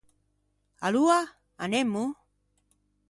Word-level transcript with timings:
Aloa, 0.87 1.19
anemmo? 1.65 2.03